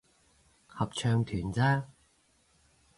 [0.65, 1.91] 合唱團咋